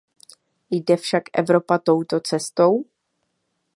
[0.69, 2.83] Jde však Evropa touto cestou?